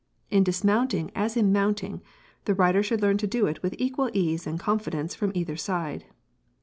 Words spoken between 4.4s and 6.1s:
and confidence from either side.